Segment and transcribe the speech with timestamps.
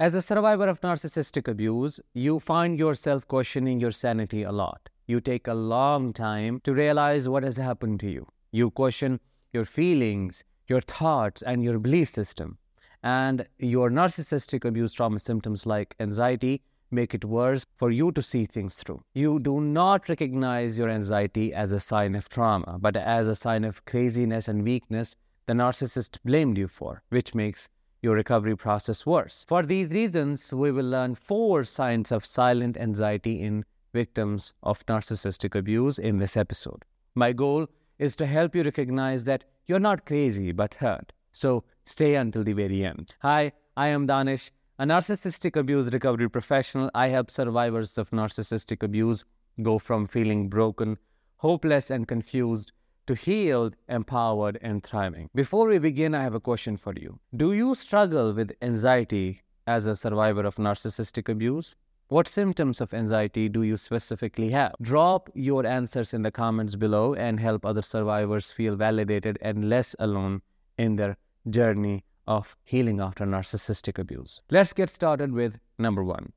[0.00, 4.88] As a survivor of narcissistic abuse, you find yourself questioning your sanity a lot.
[5.08, 8.28] You take a long time to realize what has happened to you.
[8.52, 9.18] You question
[9.52, 12.58] your feelings, your thoughts, and your belief system.
[13.02, 16.62] And your narcissistic abuse trauma symptoms like anxiety
[16.92, 19.02] make it worse for you to see things through.
[19.14, 23.64] You do not recognize your anxiety as a sign of trauma, but as a sign
[23.64, 27.68] of craziness and weakness the narcissist blamed you for, which makes
[28.02, 29.44] your recovery process worse.
[29.48, 35.54] For these reasons, we will learn four signs of silent anxiety in victims of narcissistic
[35.54, 36.84] abuse in this episode.
[37.14, 37.66] My goal
[37.98, 41.12] is to help you recognize that you're not crazy but hurt.
[41.32, 43.14] So stay until the very end.
[43.20, 46.90] Hi, I am Danish, a narcissistic abuse recovery professional.
[46.94, 49.24] I help survivors of narcissistic abuse
[49.62, 50.98] go from feeling broken,
[51.38, 52.72] hopeless, and confused
[53.08, 55.28] to healed, empowered, and thriving.
[55.34, 57.18] Before we begin, I have a question for you.
[57.34, 61.74] Do you struggle with anxiety as a survivor of narcissistic abuse?
[62.08, 64.74] What symptoms of anxiety do you specifically have?
[64.80, 69.96] Drop your answers in the comments below and help other survivors feel validated and less
[69.98, 70.40] alone
[70.78, 71.16] in their
[71.50, 74.42] journey of healing after narcissistic abuse.
[74.50, 76.32] Let's get started with number one.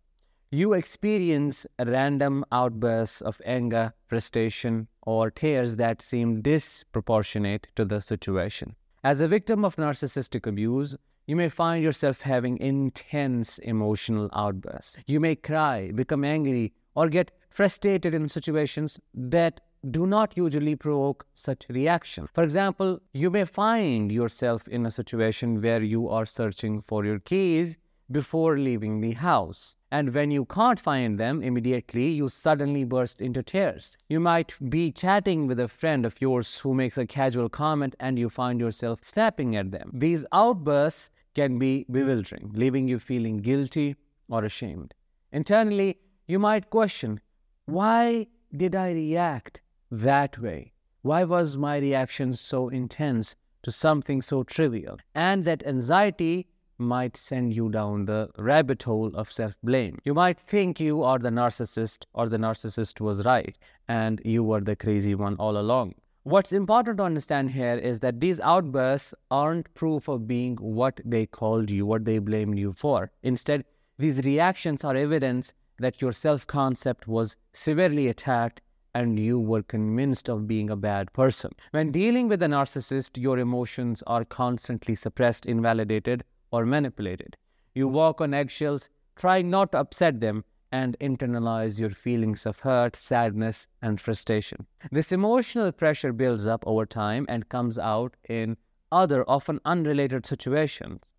[0.53, 8.75] You experience random outbursts of anger, frustration, or tears that seem disproportionate to the situation.
[9.01, 14.97] As a victim of narcissistic abuse, you may find yourself having intense emotional outbursts.
[15.07, 21.25] You may cry, become angry, or get frustrated in situations that do not usually provoke
[21.33, 22.27] such reaction.
[22.33, 27.19] For example, you may find yourself in a situation where you are searching for your
[27.19, 27.77] keys
[28.11, 29.77] before leaving the house.
[29.91, 33.97] And when you can't find them immediately, you suddenly burst into tears.
[34.09, 38.17] You might be chatting with a friend of yours who makes a casual comment and
[38.17, 39.91] you find yourself snapping at them.
[39.93, 43.95] These outbursts can be bewildering, leaving you feeling guilty
[44.29, 44.93] or ashamed.
[45.31, 47.19] Internally, you might question
[47.65, 50.73] why did I react that way?
[51.03, 54.97] Why was my reaction so intense to something so trivial?
[55.15, 56.47] And that anxiety
[56.81, 59.99] might send you down the rabbit hole of self blame.
[60.03, 64.61] You might think you are the narcissist or the narcissist was right and you were
[64.61, 65.95] the crazy one all along.
[66.23, 71.25] What's important to understand here is that these outbursts aren't proof of being what they
[71.25, 73.11] called you, what they blamed you for.
[73.23, 73.65] Instead,
[73.97, 78.61] these reactions are evidence that your self concept was severely attacked
[78.93, 81.51] and you were convinced of being a bad person.
[81.71, 87.37] When dealing with a narcissist, your emotions are constantly suppressed, invalidated, or manipulated.
[87.73, 92.95] You walk on eggshells, trying not to upset them, and internalize your feelings of hurt,
[92.95, 94.65] sadness, and frustration.
[94.91, 98.57] This emotional pressure builds up over time and comes out in
[98.91, 101.13] other, often unrelated situations.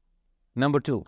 [0.55, 1.05] Number two,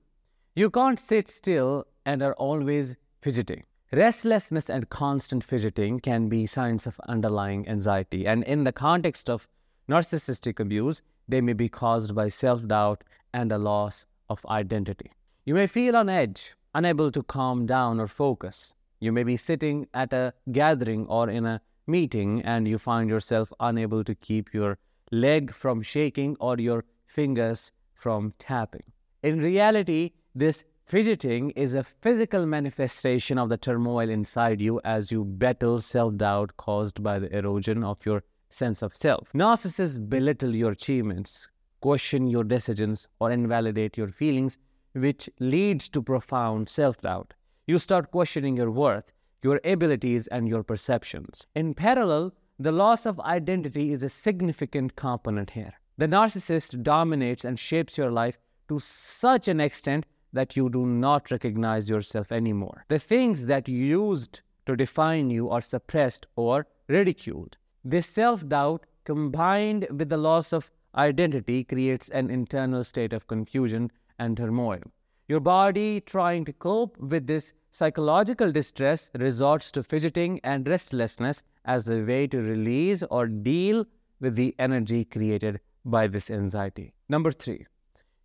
[0.55, 3.65] you can't sit still and are always fidgeting.
[3.93, 9.47] Restlessness and constant fidgeting can be signs of underlying anxiety, and in the context of
[9.89, 15.11] narcissistic abuse, they may be caused by self doubt and a loss of identity.
[15.45, 18.75] You may feel on edge, unable to calm down or focus.
[19.01, 23.53] You may be sitting at a gathering or in a meeting and you find yourself
[23.61, 24.79] unable to keep your
[25.11, 28.85] leg from shaking or your fingers from tapping.
[29.23, 35.25] In reality, this fidgeting is a physical manifestation of the turmoil inside you as you
[35.25, 39.31] battle self doubt caused by the erosion of your sense of self.
[39.35, 41.49] Narcissists belittle your achievements,
[41.85, 44.57] question your decisions, or invalidate your feelings,
[44.95, 47.35] which leads to profound self doubt.
[47.67, 49.13] You start questioning your worth,
[49.43, 51.47] your abilities, and your perceptions.
[51.55, 55.75] In parallel, the loss of identity is a significant component here.
[55.99, 61.31] The narcissist dominates and shapes your life to such an extent that you do not
[61.31, 62.87] recognize yourself anymore.
[62.89, 67.59] The things that you used to define you are suppressed or ridiculed.
[67.85, 73.91] This self doubt, combined with the loss of identity creates an internal state of confusion
[74.19, 74.81] and turmoil.
[75.29, 81.89] Your body, trying to cope with this psychological distress, resorts to fidgeting and restlessness as
[81.89, 83.87] a way to release or deal
[84.21, 86.93] with the energy created by this anxiety.
[87.09, 87.67] Number three,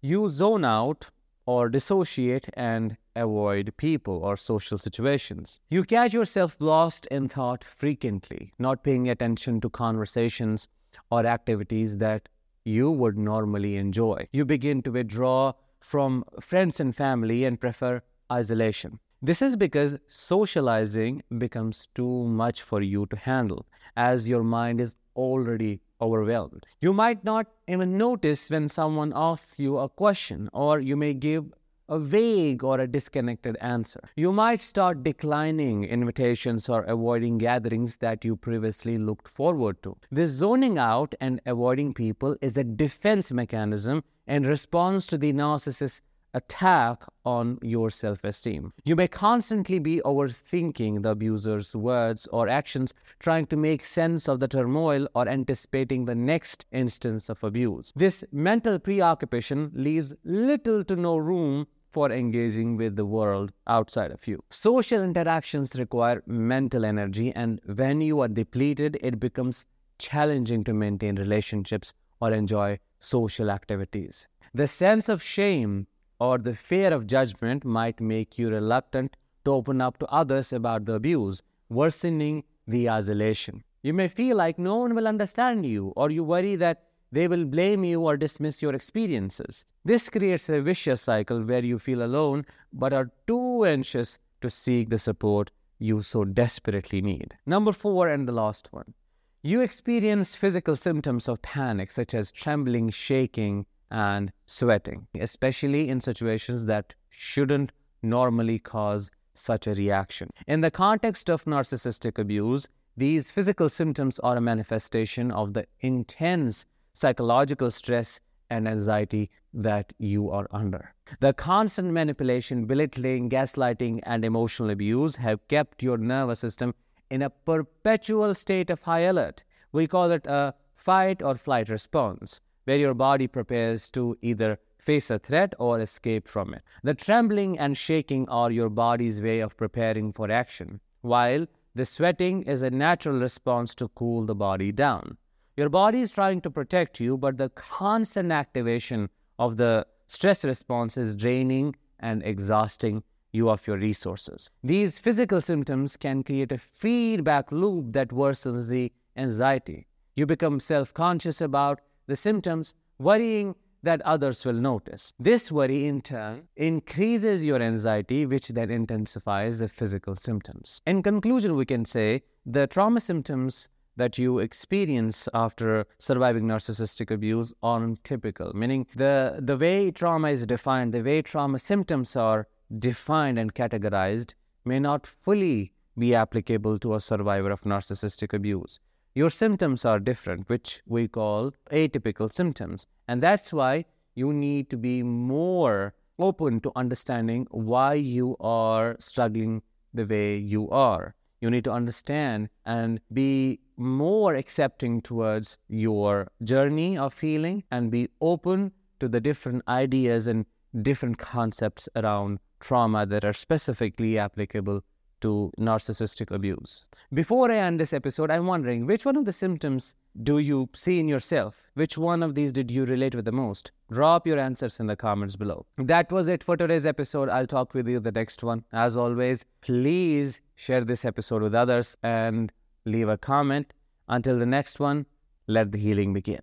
[0.01, 1.09] you zone out
[1.45, 5.59] or dissociate and avoid people or social situations.
[5.69, 10.67] You catch yourself lost in thought frequently, not paying attention to conversations
[11.11, 12.29] or activities that
[12.63, 14.27] you would normally enjoy.
[14.31, 18.01] You begin to withdraw from friends and family and prefer
[18.31, 18.99] isolation.
[19.21, 23.65] This is because socializing becomes too much for you to handle
[23.97, 26.65] as your mind is already overwhelmed.
[26.79, 31.45] You might not even notice when someone asks you a question, or you may give
[31.89, 33.99] a vague or a disconnected answer.
[34.15, 39.97] You might start declining invitations or avoiding gatherings that you previously looked forward to.
[40.11, 46.03] This zoning out and avoiding people is a defense mechanism in response to the narcissist's
[46.35, 48.71] attack on your self esteem.
[48.83, 54.39] You may constantly be overthinking the abuser's words or actions, trying to make sense of
[54.39, 57.91] the turmoil or anticipating the next instance of abuse.
[57.95, 64.27] This mental preoccupation leaves little to no room for engaging with the world outside of
[64.27, 64.43] you.
[64.49, 69.65] Social interactions require mental energy, and when you are depleted, it becomes
[69.97, 74.27] challenging to maintain relationships or enjoy social activities.
[74.53, 75.87] The sense of shame
[76.19, 79.15] or the fear of judgment might make you reluctant
[79.45, 83.63] to open up to others about the abuse, worsening the isolation.
[83.83, 87.45] You may feel like no one will understand you, or you worry that they will
[87.45, 89.65] blame you or dismiss your experiences.
[89.83, 94.89] This creates a vicious cycle where you feel alone but are too anxious to seek
[94.89, 97.35] the support you so desperately need.
[97.45, 98.93] Number four, and the last one.
[99.41, 106.65] You experience physical symptoms of panic, such as trembling, shaking, and sweating, especially in situations
[106.65, 107.71] that shouldn't
[108.03, 110.29] normally cause such a reaction.
[110.47, 112.67] In the context of narcissistic abuse,
[112.97, 116.65] these physical symptoms are a manifestation of the intense
[116.99, 118.19] psychological stress
[118.49, 120.93] and anxiety that you are under.
[121.21, 126.73] The constant manipulation, belittling, gaslighting, and emotional abuse have kept your nervous system
[127.09, 129.43] in a perpetual state of high alert.
[129.71, 135.09] We call it a fight or flight response where your body prepares to either face
[135.09, 136.63] a threat or escape from it.
[136.83, 142.43] The trembling and shaking are your body's way of preparing for action, while the sweating
[142.43, 145.17] is a natural response to cool the body down.
[145.59, 149.09] Your body is trying to protect you, but the constant activation
[149.39, 153.03] of the stress response is draining and exhausting
[153.33, 154.49] you of your resources.
[154.63, 159.85] These physical symptoms can create a feedback loop that worsens the anxiety.
[160.15, 163.53] You become self conscious about the symptoms, worrying
[163.83, 165.11] that others will notice.
[165.19, 170.81] This worry, in turn, increases your anxiety, which then intensifies the physical symptoms.
[170.87, 173.67] In conclusion, we can say the trauma symptoms
[173.99, 180.45] that you experience after surviving narcissistic abuse are typical, meaning the, the way trauma is
[180.47, 182.47] defined, the way trauma symptoms are
[182.79, 184.33] defined and categorized
[184.65, 188.79] may not fully be applicable to a survivor of narcissistic abuse
[189.15, 192.85] your symptoms are different, which we call atypical symptoms.
[193.07, 193.85] And that's why
[194.15, 199.61] you need to be more open to understanding why you are struggling
[199.93, 201.15] the way you are.
[201.41, 208.09] You need to understand and be more accepting towards your journey of healing and be
[208.19, 210.45] open to the different ideas and
[210.81, 214.83] different concepts around trauma that are specifically applicable
[215.21, 216.85] to narcissistic abuse.
[217.13, 220.99] Before I end this episode, I'm wondering which one of the symptoms do you see
[220.99, 221.69] in yourself?
[221.75, 223.71] Which one of these did you relate with the most?
[223.91, 225.65] Drop your answers in the comments below.
[225.77, 227.29] That was it for today's episode.
[227.29, 228.63] I'll talk with you the next one.
[228.73, 232.51] As always, please share this episode with others and
[232.85, 233.73] leave a comment.
[234.07, 235.05] Until the next one,
[235.47, 236.41] let the healing begin.